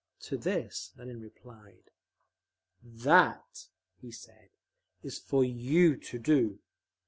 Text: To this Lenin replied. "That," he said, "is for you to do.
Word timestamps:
To 0.21 0.35
this 0.35 0.93
Lenin 0.97 1.21
replied. 1.21 1.91
"That," 2.81 3.67
he 3.99 4.09
said, 4.11 4.49
"is 5.03 5.19
for 5.19 5.45
you 5.45 5.95
to 5.95 6.17
do. 6.17 6.59